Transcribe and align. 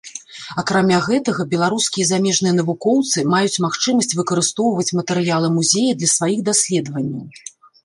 Акрамя 0.61 0.99
гэтага, 1.07 1.41
беларускія 1.51 2.03
і 2.03 2.07
замежныя 2.11 2.53
навукоўцы 2.61 3.25
маюць 3.35 3.61
магчымасць 3.67 4.11
выкарыстоўваць 4.19 4.89
матэрыялы 5.03 5.53
музея 5.61 5.91
для 6.03 6.13
сваіх 6.17 6.39
даследаванняў. 6.51 7.25